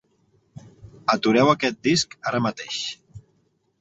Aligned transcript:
Atureu 1.15 1.51
aquest 1.53 1.79
disc 1.89 2.17
ara 2.31 2.41
mateix. 2.47 2.81